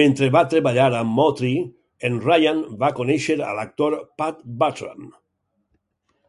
Mentre 0.00 0.28
va 0.34 0.42
treballar 0.54 0.90
amb 0.98 1.24
Autry, 1.24 1.54
en 2.10 2.20
Ryan 2.28 2.62
va 2.86 2.94
conèixer 3.02 3.40
a 3.50 3.58
l'actor 3.62 4.00
Pat 4.22 4.48
Buttram. 4.64 5.14